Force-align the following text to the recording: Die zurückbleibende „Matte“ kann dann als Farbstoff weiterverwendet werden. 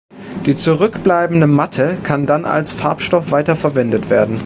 Die 0.47 0.55
zurückbleibende 0.55 1.45
„Matte“ 1.45 1.95
kann 2.01 2.25
dann 2.25 2.43
als 2.45 2.73
Farbstoff 2.73 3.29
weiterverwendet 3.29 4.09
werden. 4.09 4.39